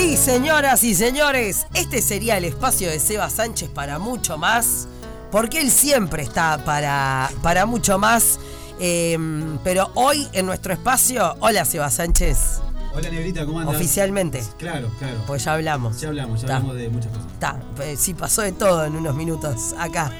[0.00, 4.88] Sí, señoras y señores, este sería el espacio de Seba Sánchez para mucho más,
[5.30, 8.38] porque él siempre está para, para mucho más.
[8.80, 12.62] Em, pero hoy en nuestro espacio, hola Seba Sánchez,
[12.94, 13.76] Hola Negrita, ¿cómo andas?
[13.76, 15.18] oficialmente, Claro, claro.
[15.26, 16.00] pues ya hablamos.
[16.00, 16.56] Ya hablamos, ya Ta.
[16.56, 17.26] hablamos de muchas cosas.
[17.34, 20.10] Está, eh, sí pasó de todo en unos minutos acá.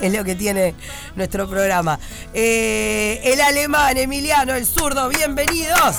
[0.00, 0.76] Es lo que tiene
[1.16, 1.98] nuestro programa.
[2.32, 5.96] Eh, el alemán, Emiliano, el zurdo, bienvenidos.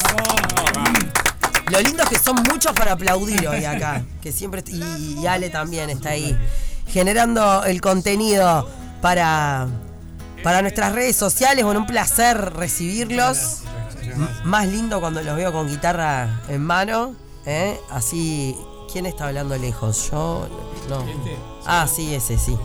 [1.71, 4.03] Lo lindo es que son muchos para aplaudir hoy acá.
[4.21, 6.37] Que siempre y, y Ale también está ahí.
[6.87, 8.69] Generando el contenido
[9.01, 9.67] para,
[10.43, 11.63] para nuestras redes sociales.
[11.65, 13.61] Bueno, un placer recibirlos.
[14.03, 17.15] M- Más lindo cuando los veo con guitarra en mano.
[17.45, 17.79] ¿eh?
[17.91, 18.55] Así.
[18.91, 20.09] ¿Quién está hablando lejos?
[20.11, 20.47] Yo.
[20.87, 21.03] No.
[21.65, 22.55] Ah, sí, ese sí.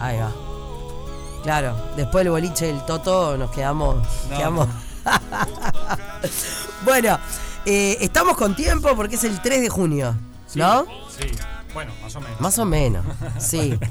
[0.00, 0.32] Ahí va.
[1.42, 3.96] Claro, después del boliche del Toto nos quedamos.
[4.36, 4.66] quedamos.
[6.84, 7.18] bueno,
[7.66, 10.16] eh, estamos con tiempo porque es el 3 de junio,
[10.54, 10.84] ¿no?
[11.18, 11.28] Sí,
[11.74, 12.40] bueno, más o menos.
[12.40, 13.04] Más o menos,
[13.38, 13.78] sí.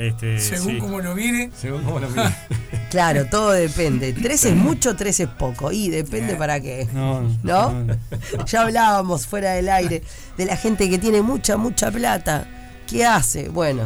[0.00, 0.78] Este, Según sí.
[0.78, 1.50] como lo mire.
[1.54, 2.34] Según como lo mire.
[2.90, 4.14] Claro, todo depende.
[4.14, 5.70] 3 es mucho, 3 es poco.
[5.72, 6.88] Y depende para qué.
[6.94, 7.86] No, ¿No?
[8.46, 10.02] Ya hablábamos fuera del aire
[10.38, 12.48] de la gente que tiene mucha, mucha plata.
[12.86, 13.50] ¿Qué hace?
[13.50, 13.82] Bueno,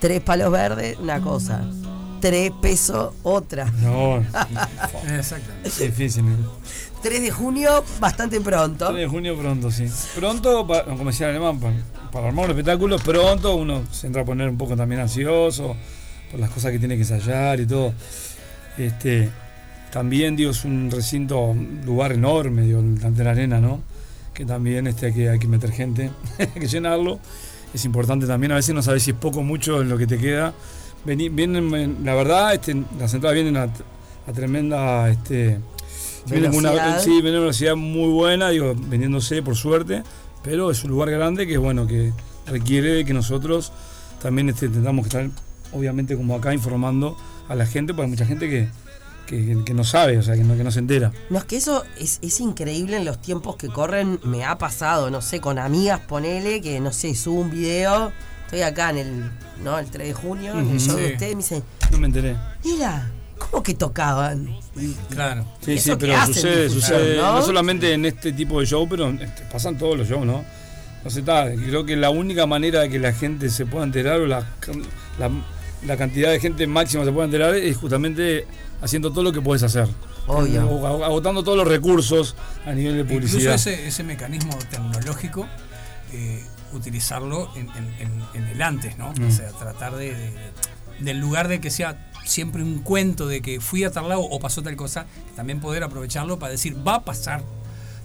[0.00, 1.64] tres palos verdes, una cosa.
[2.20, 3.64] Tres pesos, otra.
[3.80, 4.18] No,
[5.08, 5.68] Exactamente.
[5.68, 6.24] es difícil.
[7.02, 8.86] 3 de junio, bastante pronto.
[8.86, 9.86] 3 de junio pronto, sí.
[10.14, 11.58] Pronto, como decía el alemán,
[12.12, 15.76] para, armar un espectáculo, pronto uno se entra a poner un poco también ansioso
[16.30, 17.92] por las cosas que tiene que ensayar y todo.
[18.78, 19.30] Este,
[19.90, 23.80] también, digo, es un recinto, un lugar enorme, digo, ante la arena, ¿no?
[24.32, 27.18] Que también este, hay, que, hay que meter gente, hay que llenarlo.
[27.74, 30.06] Es importante también, a veces no sabes si es poco o mucho en lo que
[30.06, 30.54] te queda.
[31.04, 35.08] Vení- vienen, la verdad, este, las entradas vienen a, a tremenda...
[35.08, 35.58] Este,
[36.26, 40.02] vienen con una, sí, viene una velocidad muy buena, digo, vendiéndose por suerte,
[40.42, 42.12] pero es un lugar grande que bueno, que
[42.46, 43.72] requiere de que nosotros
[44.20, 45.30] también este, tengamos que estar,
[45.72, 47.16] obviamente, como acá informando
[47.48, 48.68] a la gente, porque hay mucha gente que,
[49.26, 51.12] que, que no sabe, o sea, que no, que no se entera.
[51.30, 54.20] No, es que eso es, es increíble en los tiempos que corren.
[54.24, 58.12] Me ha pasado, no sé, con amigas, ponele, que no sé, subo un video.
[58.44, 59.30] Estoy acá en el,
[59.64, 59.78] ¿no?
[59.78, 62.36] el 3 de junio, en el show de ustedes, me dicen, No me enteré.
[62.64, 63.10] mira,
[63.50, 64.48] ¿cómo que tocaban?
[64.76, 65.44] Y- Claro.
[65.60, 67.34] Sí, Eso sí, pero hacen sucede, sucede, ¿no?
[67.34, 67.42] ¿no?
[67.42, 70.44] solamente en este tipo de show, pero este, pasan todos los shows, ¿no?
[71.04, 74.20] No sé, está, creo que la única manera de que la gente se pueda enterar
[74.20, 74.46] o la,
[75.18, 75.30] la,
[75.84, 78.46] la cantidad de gente máxima se pueda enterar es justamente
[78.80, 79.88] haciendo todo lo que puedes hacer.
[80.28, 80.68] Obvio.
[80.68, 83.54] O- Agotando todos los recursos a nivel de Incluso publicidad.
[83.54, 85.48] ese, ese mecanismo tecnológico,
[86.12, 89.12] eh, utilizarlo en, en- en- en el antes, ¿no?
[89.18, 89.26] Mm.
[89.26, 90.32] O sea, tratar de, de-
[91.00, 94.40] del lugar de que sea siempre un cuento de que fui a tal lado o
[94.40, 95.06] pasó tal cosa,
[95.36, 97.42] también poder aprovecharlo para decir, va a pasar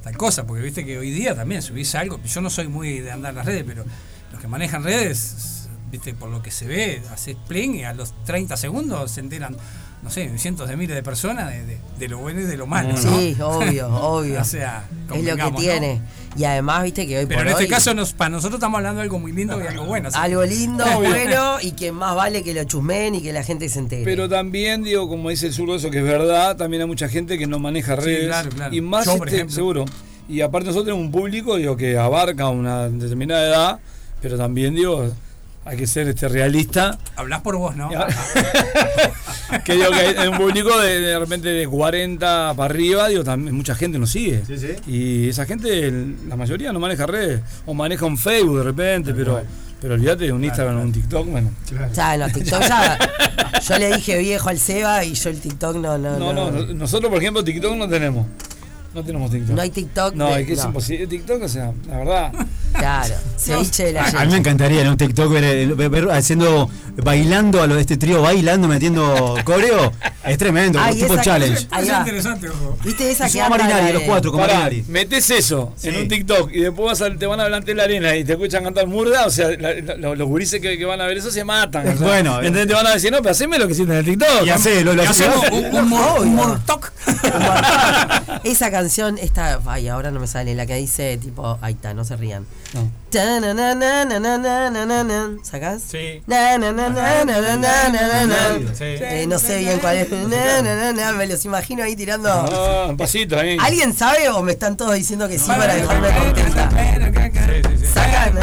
[0.03, 3.11] tal cosa, porque viste que hoy día también subís algo, yo no soy muy de
[3.11, 3.85] andar las redes, pero
[4.31, 5.56] los que manejan redes,
[5.91, 9.55] viste, por lo que se ve, haces pling y a los 30 segundos se enteran,
[10.03, 12.67] no sé, cientos de miles de personas de, de- de lo bueno y de lo
[12.67, 12.89] malo.
[12.89, 12.97] ¿no?
[12.97, 14.41] Sí, obvio, obvio.
[14.41, 16.01] O sea, es lo que tiene.
[16.35, 18.77] Y además, viste que hoy Pero por en este hoy, caso, nos, para nosotros estamos
[18.77, 20.09] hablando de algo muy lindo y algo bueno.
[20.13, 23.79] algo lindo, bueno, y que más vale que lo chusmen y que la gente se
[23.79, 24.03] entere.
[24.03, 27.39] Pero también, digo, como dice el zurdo, eso que es verdad, también hay mucha gente
[27.39, 28.27] que no maneja Sí, redes.
[28.27, 28.75] claro, claro.
[28.75, 29.55] Y más, Yo, por este, ejemplo.
[29.55, 29.85] seguro.
[30.29, 33.79] Y aparte nosotros tenemos un público, digo, que abarca una determinada edad,
[34.21, 35.09] pero también, digo,
[35.67, 36.97] hay que ser este realista.
[37.15, 37.89] Hablás por vos, ¿no?
[39.63, 43.55] Que digo que hay un público de, de repente de 40 para arriba, digo, también
[43.55, 44.43] mucha gente nos sigue.
[44.45, 44.67] Sí, sí.
[44.85, 45.89] Y esa gente,
[46.27, 49.41] la mayoría no maneja redes, o maneja un Facebook de repente, pero,
[49.81, 51.51] pero olvídate de un Instagram o un TikTok, bueno.
[51.65, 51.93] Claro.
[51.93, 52.99] Ya, no, TikTok ya.
[53.65, 56.73] Yo le dije viejo al Seba y yo el TikTok no, no, No, no, no,
[56.73, 58.27] nosotros por ejemplo TikTok no tenemos.
[58.97, 59.55] No tenemos TikTok.
[59.55, 60.15] No hay TikTok.
[60.15, 60.65] No, de- es que es no.
[60.69, 61.05] imposible.
[61.05, 62.31] TikTok, o sea, la verdad.
[62.73, 65.89] Claro, ceviche de la A, a mí me encantaría en un TikTok ver, eh, ver-
[65.89, 69.91] ver haciendo, bailando a lo de este trío, bailando, metiendo coreo.
[70.25, 71.67] Es tremendo, Ay, tipo challenge.
[71.79, 72.77] Es interesante, ojo.
[72.83, 74.83] ¿Viste esa que Marinari, los cuatro con Pará, Marinari.
[74.89, 75.89] metes eso Sí.
[75.89, 78.33] en un TikTok y después vas te van a delante de la arena y te
[78.33, 81.31] escuchan cantar murda, o sea, la- la- los, gurises que, que van a ver eso
[81.31, 81.87] se matan.
[81.87, 82.67] o sea, Bueno, ¿entendés?
[82.67, 84.45] te van a decir, no, pero haceme lo que hiciste en el TikTok.
[84.45, 86.25] Y hacé, lo, lo hacemos un, un, un Obvio.
[86.25, 86.91] mortoc.
[88.43, 88.86] Esa canción,
[89.17, 92.45] esta, ay, ahora no me sale, la que dice tipo, ahí está, no se rían.
[92.73, 92.89] No.
[95.43, 95.81] ¿Sacás?
[95.83, 96.21] Sí.
[99.27, 100.09] No sé bien cuál es.
[100.09, 102.95] Me los imagino ahí tirando.
[102.97, 103.57] Pasito ahí.
[103.59, 106.69] ¿Alguien sabe o me están todos diciendo que sí para dejarme contenta?
[107.93, 108.37] Sacan.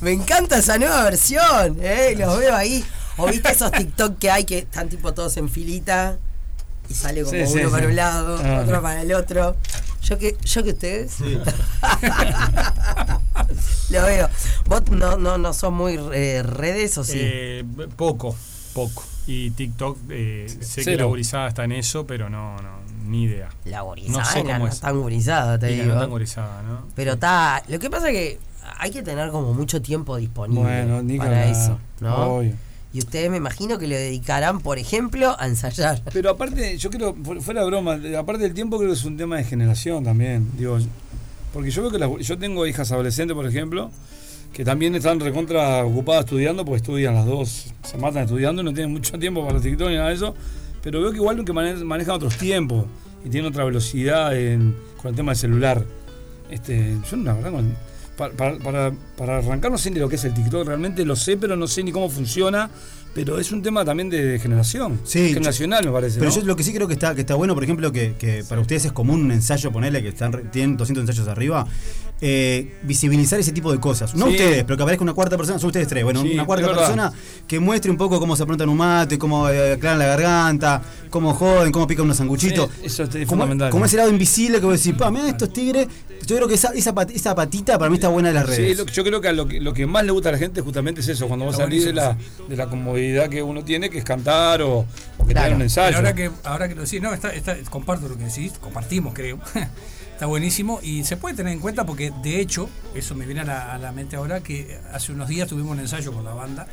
[0.00, 2.84] Me encanta esa nueva versión, eh, los veo ahí
[3.18, 6.18] ¿O viste esos TikTok que hay que están tipo todos en filita?
[6.88, 7.72] y sale como Sí, uno sí.
[7.72, 8.60] para un lado, Ah.
[8.62, 9.56] otro para el otro.
[10.02, 11.16] Yo que, yo que ustedes.
[13.90, 14.28] Lo veo.
[14.66, 17.18] Vos no, no, no sos muy eh, redes o sí.
[17.20, 17.64] Eh,
[17.96, 18.36] poco,
[18.74, 19.02] poco.
[19.26, 20.98] Y TikTok, eh, sé que Cero.
[20.98, 22.70] la gurizada está en eso, pero no, no,
[23.06, 23.48] ni idea.
[23.64, 24.80] la no gurizada, sé cómo no es.
[24.80, 25.94] tan gurizada, te Y digo.
[25.94, 26.86] no tan gurizada, ¿no?
[26.94, 27.62] Pero está.
[27.68, 28.38] Lo que pasa es que
[28.78, 32.36] hay que tener como mucho tiempo disponible Bueno, ni que para eso, ¿no?
[32.36, 32.52] Obvio.
[32.96, 36.00] Y ustedes me imagino que le dedicarán, por ejemplo, a ensayar.
[36.14, 39.18] Pero aparte, yo creo, fu- fuera de broma, aparte del tiempo creo que es un
[39.18, 40.48] tema de generación también.
[40.56, 40.78] Digo,
[41.52, 43.90] porque yo veo que las- yo tengo hijas adolescentes, por ejemplo,
[44.54, 48.92] que también están recontra ocupadas estudiando, porque estudian las dos, se matan estudiando, no tienen
[48.92, 50.34] mucho tiempo para los TikTok ni nada de eso.
[50.82, 52.86] Pero veo que igual que mane- manejan otros tiempos
[53.26, 55.84] y tienen otra velocidad en- con el tema del celular.
[56.50, 57.52] Este, yo la verdad,
[58.16, 61.36] para, para, para arrancar no sé ni lo que es el TikTok, realmente lo sé,
[61.36, 62.70] pero no sé ni cómo funciona.
[63.14, 65.00] Pero es un tema también de, de generación.
[65.04, 66.18] Sí, generacional me parece.
[66.18, 66.36] Pero ¿no?
[66.36, 68.60] yo lo que sí creo que está, que está bueno, por ejemplo, que, que para
[68.60, 71.66] ustedes es común un ensayo, ponerle que están, tienen 200 ensayos arriba,
[72.20, 74.14] eh, visibilizar ese tipo de cosas.
[74.14, 74.32] No Sí.
[74.32, 77.10] ustedes, pero que aparezca una cuarta persona, son ustedes tres, bueno, Sí, una cuarta persona
[77.48, 81.34] que muestre un poco cómo se aprontan un mate, cómo eh, aclaran la garganta, cómo
[81.34, 82.70] joden, cómo pican unos sanguchitos.
[82.80, 83.70] Sí, eso es como, fundamental.
[83.70, 85.86] como ese lado invisible que vos decís, pa, mira estos tigres.
[86.26, 88.62] Yo creo que esa, esa, pat- esa patita para mí está buena de las Sí,
[88.62, 88.78] redes.
[88.78, 90.38] lo que- yo creo que, a lo que lo que más le gusta a la
[90.38, 92.16] gente justamente es eso, cuando vos salís de la,
[92.48, 94.86] de la comodidad que uno tiene, que es cantar o,
[95.18, 95.54] o que Claro.
[95.56, 95.88] un ensayo.
[95.88, 99.14] Pero ahora que, ahora que lo decís, no, está, está- comparto lo que decís, compartimos,
[99.14, 99.38] creo.
[100.12, 103.44] está buenísimo y se puede tener en cuenta porque, de hecho, eso me viene a
[103.44, 106.66] la, a la mente ahora, que hace unos días tuvimos un ensayo con la banda,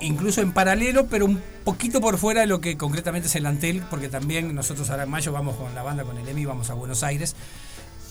[0.00, 3.82] incluso en paralelo, pero un poquito por fuera de lo que concretamente es el Antel,
[3.90, 6.74] porque también nosotros ahora en mayo vamos con la banda, con el EMI, vamos a
[6.74, 7.34] Buenos Aires,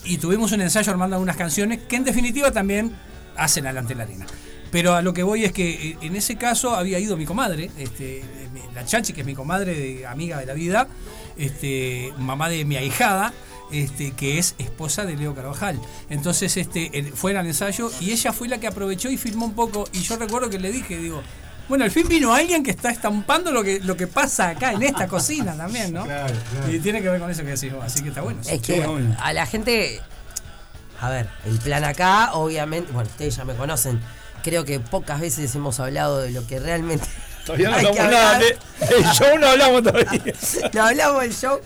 [0.03, 2.95] y tuvimos un ensayo armando algunas canciones que en definitiva también
[3.35, 4.25] hacen al Antel Arena.
[4.71, 7.69] Pero a lo que voy es que eh, en ese caso había ido mi comadre,
[7.77, 8.23] este,
[8.73, 10.87] la Chachi, que es mi comadre, amiga de la vida,
[11.37, 13.33] este, mamá de mi ahijada,
[13.71, 15.79] este, que es esposa de Leo Carvajal.
[16.09, 19.87] Entonces este, fue al ensayo y ella fue la que aprovechó y filmó un poco.
[19.93, 21.21] Y yo recuerdo que le dije, digo,
[21.69, 24.83] bueno, al fin vino alguien que está estampando lo que, lo que pasa acá en
[24.83, 26.05] esta cocina también, ¿no?
[26.69, 28.41] Y tiene que ver con eso que decís vos, así que está bueno.
[28.47, 29.15] Es que bueno.
[29.19, 30.01] a la gente.
[31.01, 32.91] A ver, el plan acá, obviamente.
[32.91, 33.99] Bueno, ustedes ya me conocen.
[34.43, 37.05] Creo que pocas veces hemos hablado de lo que realmente.
[37.45, 38.41] Todavía no hay hablamos que nada hablar.
[38.79, 40.21] de, del show, no hablamos todavía.
[40.73, 41.59] No hablamos del show.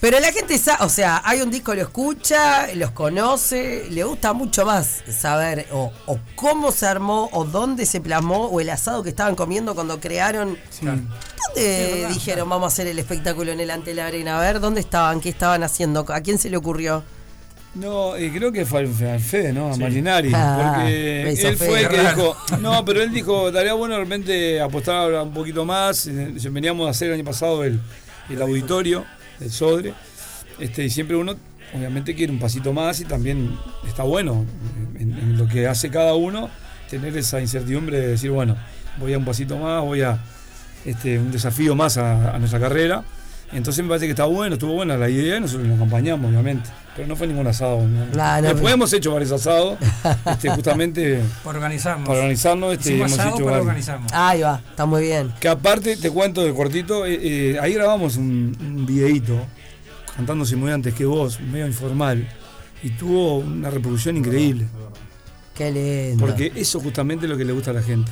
[0.00, 4.32] Pero la gente sabe, o sea, hay un disco, lo escucha, los conoce, le gusta
[4.32, 9.02] mucho más saber o, o cómo se armó, o dónde se plasmó, o el asado
[9.02, 10.56] que estaban comiendo cuando crearon.
[10.80, 11.02] ¿Dónde
[11.56, 14.38] verdad, dijeron vamos a hacer el espectáculo en el ante la arena?
[14.38, 15.20] A ver, ¿dónde estaban?
[15.20, 16.06] ¿Qué estaban haciendo?
[16.08, 17.02] ¿A quién se le ocurrió?
[17.74, 19.68] No, eh, creo que fue al, al Fede, ¿no?
[19.70, 19.80] A Sí.
[19.80, 20.32] Marinari.
[20.34, 21.56] Ah, porque él Fede.
[21.56, 22.16] fue el que Raro.
[22.16, 22.36] dijo.
[22.58, 26.06] No, pero él dijo, estaría bueno de repente apostar un poquito más.
[26.06, 27.78] Eh, Veníamos a hacer el año pasado el,
[28.30, 29.04] el auditorio
[29.40, 29.94] del Sodre.
[30.58, 31.34] Este, y siempre uno,
[31.74, 34.44] obviamente, quiere un pasito más y también está bueno
[34.98, 36.50] en, en lo que hace cada uno
[36.88, 38.56] tener esa incertidumbre de decir, bueno,
[38.98, 40.18] voy a un pasito más, voy a
[40.84, 43.04] este, un desafío más a nuestra carrera.
[43.52, 46.70] Entonces me parece que está bueno, estuvo buena la idea y nosotros lo acompañamos, obviamente.
[46.94, 47.80] Pero no fue ningún asado.
[47.86, 48.06] ¿no?
[48.14, 48.68] Nah, no, Después no.
[48.70, 49.76] hemos hecho varios asados,
[50.26, 52.06] este, justamente Por organizarnos.
[52.06, 52.72] para organizarnos.
[52.74, 53.66] Este, hemos asado hecho para varios.
[53.66, 54.12] organizarnos.
[54.12, 55.32] Ahí va, está muy bien.
[55.40, 59.34] Que aparte, te cuento de cortito, eh, eh, ahí grabamos un, un videíto
[60.16, 62.28] cantándose muy antes que vos, medio informal,
[62.82, 64.66] y tuvo una reproducción increíble.
[65.54, 66.24] Qué lindo.
[66.24, 68.10] Porque eso justamente es lo que le gusta a la gente.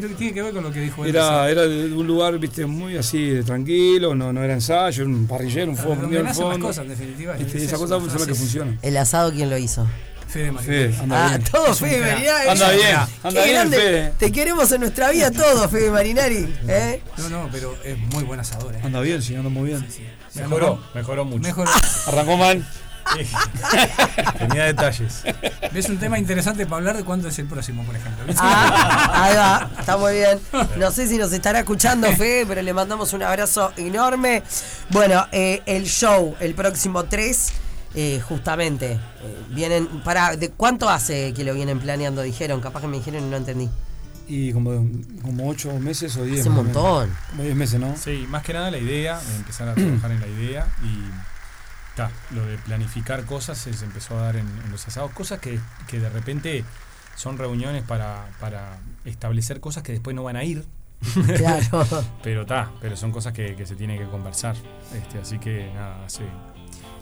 [0.00, 1.10] Que tiene que ver con lo que dijo él.
[1.10, 5.10] Era, era de un lugar, viste, muy así, de tranquilo, no, no era ensayo, era
[5.10, 6.66] un parrillero, un fuego prendido al fondo.
[6.66, 7.32] cosas, en definitiva.
[7.36, 8.78] Este, es esas eso, cosas son las que funcionan.
[8.82, 9.86] ¿El asado quién lo hizo?
[10.28, 10.66] Fede María.
[10.66, 11.44] Fede, anda ah, bien.
[11.50, 12.00] todo Es Fede.
[12.00, 12.48] Marinari.
[12.48, 12.82] Anda bien,
[13.22, 13.76] Qué anda bien, grande.
[13.76, 14.12] Fede.
[14.18, 16.54] Te queremos en nuestra vida todos, Fede Marinari.
[16.68, 17.00] ¿eh?
[17.16, 18.74] No, no, pero es muy buen asador.
[18.74, 18.80] ¿eh?
[18.82, 19.86] Anda bien, sí, anda muy bien.
[19.88, 20.02] Sí,
[20.40, 21.42] Mejoró, mejoró mucho.
[21.42, 21.68] Mejor.
[22.06, 22.66] Arrancó mal.
[24.38, 25.22] Tenía detalles.
[25.74, 28.24] Es un tema interesante para hablar de cuándo es el próximo, por ejemplo.
[28.38, 30.38] Ah, ahí va, está muy bien.
[30.76, 34.42] No sé si nos estará escuchando, Fede, pero le mandamos un abrazo enorme.
[34.90, 37.52] Bueno, eh, el show, el próximo 3,
[37.94, 38.98] eh, justamente, eh,
[39.50, 39.86] vienen.
[40.02, 42.22] para ¿De cuánto hace que lo vienen planeando?
[42.22, 43.68] Dijeron, capaz que me dijeron y no entendí.
[44.28, 44.70] Y como,
[45.22, 46.40] como 8 meses o 10.
[46.40, 47.16] Hace un montón.
[47.30, 47.94] Como 10 meses, ¿no?
[47.96, 51.35] Sí, más que nada la idea, de empezar a trabajar en la idea y
[51.96, 55.58] ta, lo de planificar cosas se empezó a dar en, en los asados, cosas que,
[55.88, 56.64] que de repente
[57.16, 60.64] son reuniones para, para establecer cosas que después no van a ir,
[61.36, 61.86] Claro.
[62.22, 64.54] pero ta, pero son cosas que, que se tienen que conversar.
[64.94, 66.24] Este, así que nada, hace,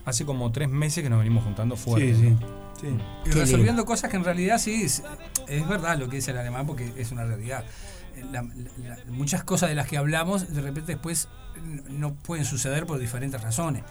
[0.05, 2.15] hace como tres meses que nos venimos juntando fuerte.
[2.15, 2.31] Sí, sí.
[2.31, 2.39] ¿no?
[2.81, 2.87] sí.
[3.27, 5.03] Y Qué resolviendo cosas que en realidad sí es,
[5.49, 7.65] es verdad lo que dice el alemán porque es una realidad.
[8.33, 11.29] la- la- muchas cosas de las que hablamos de repente después
[11.89, 13.83] no pueden suceder por diferentes razones.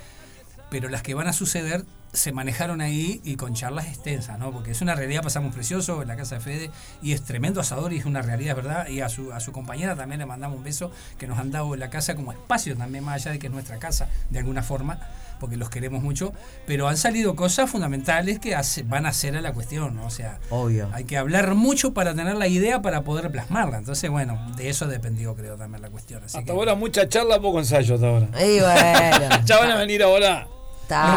[0.73, 4.51] Pero las que van a suceder se manejaron ahí y con charlas extensas, ¿no?
[4.51, 7.93] Porque es una realidad, pasamos precioso en la casa de Fede y es tremendo asador
[7.93, 8.87] y es una realidad, es verdad.
[8.87, 10.89] Y a su, a su compañera también le mandamos un beso
[11.19, 13.53] que nos han dado en la casa como espacio también, más allá de que es
[13.53, 14.99] nuestra casa, de alguna forma,
[15.39, 16.33] porque los queremos mucho.
[16.65, 20.05] Pero han salido cosas fundamentales que hace- van a hacer a la cuestión, ¿no?
[20.07, 20.89] O sea, Obvio.
[20.93, 23.77] hay que hablar mucho para tener la idea para poder plasmarla.
[23.77, 26.23] Entonces, bueno, de eso dependió, creo, también la cuestión.
[26.23, 28.27] Así Hasta que- ahora mucha charla, poco ensayo hasta ahora.
[28.43, 29.35] Y bueno.
[29.45, 30.47] Ya van a venir ahora.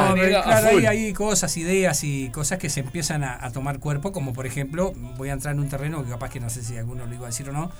[0.08, 3.78] No, pero claro, hay, hay cosas, ideas y cosas que se empiezan a, a tomar
[3.78, 6.62] cuerpo, como por ejemplo, voy a entrar en un terreno que capaz que no sé
[6.62, 7.70] si alguno lo iba a decir o no,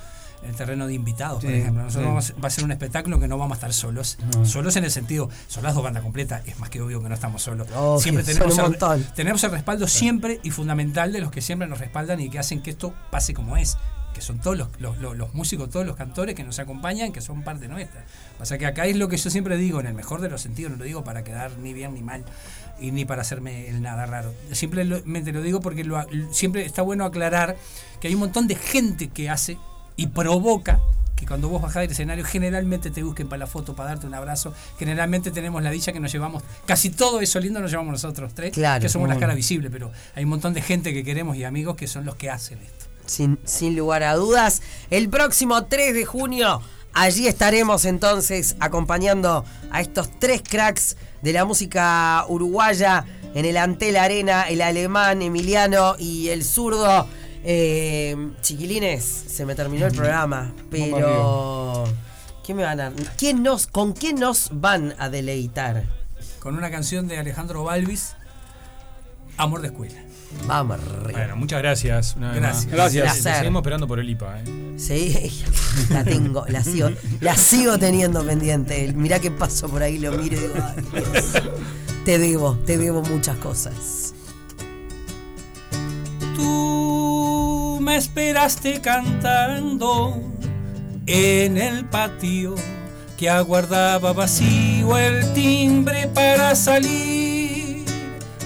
[0.43, 1.83] el terreno de invitados, por ejemplo.
[1.85, 2.33] Nosotros sí.
[2.33, 4.19] vamos- va a ser un espectáculo que no vamos a estar solos.
[4.37, 4.45] No.
[4.45, 7.15] Solos en el sentido, son las dos bandas completas, es más que obvio que no
[7.15, 7.67] estamos solos.
[7.75, 11.67] Oh, siempre tenemos un el, tenemos el respaldo siempre y fundamental de los que siempre
[11.67, 13.79] nos respaldan y que hacen que esto pase como es.
[14.17, 17.69] Que son todos los, los- músicos, todos los cantores que nos acompañan, que son parte
[17.69, 18.03] nuestra.
[18.39, 20.73] Pasa que acá es lo que yo siempre digo, en el mejor de los sentidos,
[20.73, 22.25] no lo digo para quedar ni bien ni mal
[22.81, 24.33] y ni para hacerme el nada raro.
[24.53, 27.57] Simplemente lo digo porque lo- siempre está bueno aclarar
[28.01, 29.59] que hay un montón de gente que hace
[29.97, 30.81] y provoca
[31.15, 34.15] que cuando vos bajás del escenario generalmente te busquen para la foto, para darte un
[34.15, 34.55] abrazo.
[34.79, 38.53] Generalmente tenemos la dicha que nos llevamos, casi todo eso lindo nos llevamos nosotros tres,
[38.55, 38.81] Claro.
[38.81, 41.77] que somos las caras visibles, pero hay un montón de gente que queremos y amigos
[41.77, 42.86] que son los que hacen esto.
[43.07, 44.63] Sin, sin lugar a dudas.
[44.91, 46.61] El próximo 3 de junio,
[46.93, 53.97] allí estaremos entonces acompañando a estos tres cracks de la música uruguaya en el Antel
[53.97, 57.07] Arena, el alemán Emiliano y el zurdo.
[57.45, 61.85] Eh, chiquilines, se me terminó el programa, pero...
[62.45, 65.85] ¿Qué me van a, ¿quién nos, ¿Con quién nos van a deleitar?
[66.39, 68.15] Con una canción de Alejandro Balvis,
[69.37, 70.06] Amor de Escuela.
[70.47, 71.11] Vamos, arriba.
[71.19, 72.15] Bueno, muchas gracias.
[72.17, 72.67] una vez Gracias.
[72.67, 72.75] más.
[72.75, 73.15] Gracias.
[73.23, 73.35] Te.
[73.39, 74.41] Seguimos esperando por el IPA.
[74.41, 74.75] ¿eh?
[74.77, 75.43] Sí,
[75.91, 76.91] la tengo, la sigo,
[77.21, 78.93] la sigo teniendo pendiente.
[78.95, 81.33] Mirá que paso por ahí, lo miro y digo, "Ay, Dios".
[82.05, 84.15] te debo, te debo muchas cosas.
[86.35, 90.15] Tú me esperaste cantando
[91.07, 92.55] en el patio
[93.17, 97.16] que aguardaba vacío el timbre para salir.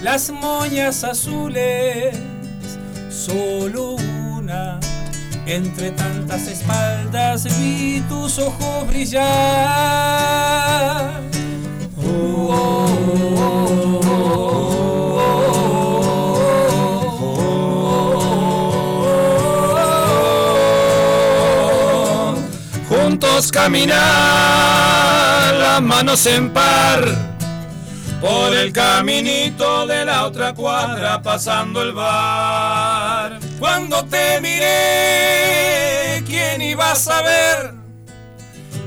[0.03, 2.17] Las moñas azules,
[3.09, 3.97] solo
[4.35, 4.79] una.
[5.45, 9.21] Entre tantas espaldas vi tus ojos brillar.
[22.89, 23.99] Juntos caminar,
[25.53, 27.30] las manos en par,
[28.21, 33.39] por el caminito de la otra cuadra pasando el bar.
[33.59, 37.73] Cuando te miré, ¿quién iba a saber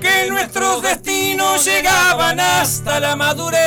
[0.00, 3.64] que nuestros destinos llegaban hasta la madurez?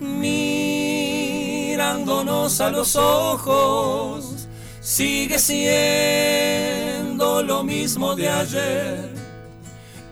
[0.00, 4.48] Mirándonos a los ojos,
[4.80, 9.17] sigue siendo lo mismo de ayer.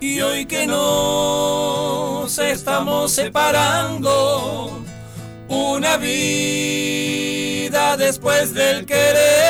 [0.06, 4.84] Y hoy que nos estamos separando,
[5.48, 6.06] una vida
[7.96, 9.45] después del querer.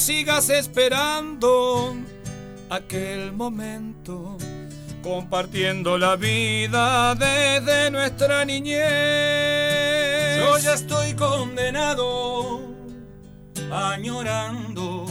[0.00, 1.94] Sigas esperando
[2.70, 4.38] aquel momento,
[5.02, 8.80] compartiendo la vida desde nuestra niñez.
[10.38, 12.62] Yo ya estoy condenado,
[13.70, 15.04] añorando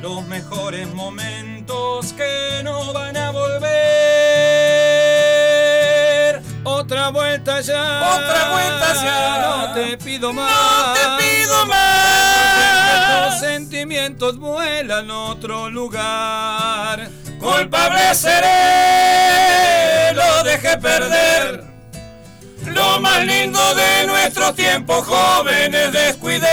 [0.00, 3.39] los mejores momentos que no van a volver.
[7.10, 9.38] Otra vuelta ya, Otra vuelta ya.
[9.42, 13.26] no te pido más, No te pido más.
[13.26, 17.10] Los sentimientos vuelan a otro lugar.
[17.40, 21.64] Culpable seré, lo dejé perder.
[22.66, 26.48] Lo más lindo de nuestros tiempos jóvenes descuidé.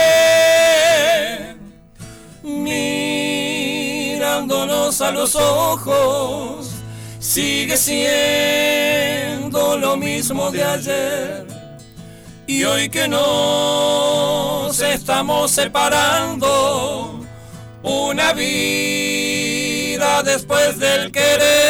[4.18, 6.72] Mirándonos a los ojos,
[7.20, 9.27] sigue siendo
[9.78, 11.46] lo mismo de ayer.
[12.46, 17.20] Y hoy que nos estamos separando,
[17.84, 21.67] una vida después del querer.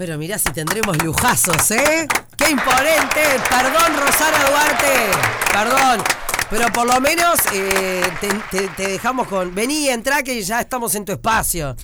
[0.00, 2.08] Pero mirá si tendremos lujazos, ¿eh?
[2.34, 3.20] ¡Qué imponente!
[3.50, 4.94] Perdón, Rosana Duarte.
[5.52, 6.02] Perdón.
[6.48, 9.54] Pero por lo menos eh, te, te- te dejamos con.
[9.54, 11.76] Vení, entra que ya estamos en tu espacio.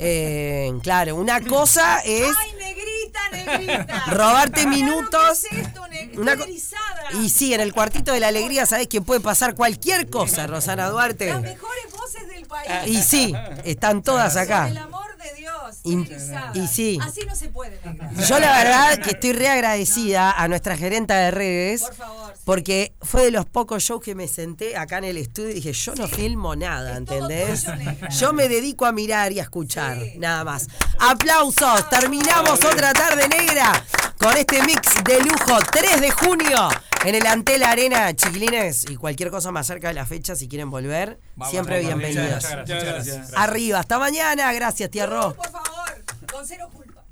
[0.00, 4.04] Eh, claro, una cosa es Ay, negrita, negrita.
[4.08, 5.44] robarte minutos.
[5.44, 6.20] es esto, negrita.
[6.22, 6.36] Una
[7.22, 10.84] y sí, en el cuartito de la alegría sabés que puede pasar cualquier cosa, Rosana
[10.84, 11.32] Las Duarte.
[11.34, 12.68] mejores voces del país.
[12.86, 13.32] Y sí,
[13.64, 14.68] están todas acá.
[15.82, 16.98] Y- sí.
[17.02, 18.10] Así no se puede, negra.
[18.28, 21.82] Yo la verdad que estoy reagradecida a nuestra gerenta de redes.
[21.82, 22.42] Por favor, sí.
[22.44, 25.72] Porque fue de los pocos shows que me senté acá en el estudio y dije,
[25.72, 27.64] yo no filmo nada, ¿entendés?
[28.18, 30.18] Yo me dedico a mirar y a escuchar, Sí.
[30.18, 30.66] nada más.
[30.98, 33.72] Aplausos, terminamos otra tarde negra
[34.18, 36.68] con este mix de lujo, 3 de junio
[37.06, 40.68] en el Antel Arena, chiquilines, y cualquier cosa más cerca de la fecha, si quieren
[40.70, 42.26] volver, Vamos, siempre bienvenidos.
[42.34, 43.32] muchas gracias, muchas gracias.
[43.34, 45.34] Arriba, hasta mañana, gracias, tía Ro.
[46.30, 47.04] Con cero culpa.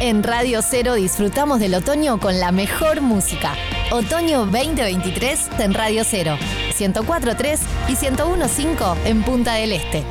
[0.00, 3.54] En Radio Cero disfrutamos del otoño con la mejor música.
[3.90, 6.38] Otoño 2023 en Radio Cero,
[6.76, 10.02] 104.3 y 101.5 en Punta del Este.